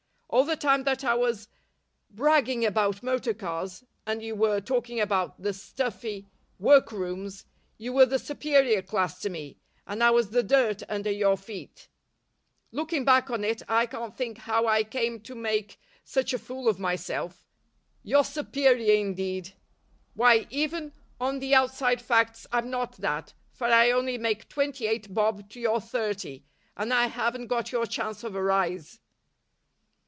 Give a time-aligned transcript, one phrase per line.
[0.33, 1.49] All the time that I was
[2.09, 6.25] bragging about motor cars, and you were talking about the stuffy
[6.57, 7.43] workrooms,
[7.77, 11.89] you were the superior class to me, and I was the dirt under your feet.
[12.71, 16.69] Looking back on it, I can't think how I came to make such a fool
[16.69, 17.45] of myself.
[18.01, 19.53] Your superior, indeed!
[20.13, 25.13] Why, even on the outside facts I'm not that, for I only make twenty eight
[25.13, 26.45] bob to your thirty,
[26.77, 29.01] and I haven't got your chance of a rise."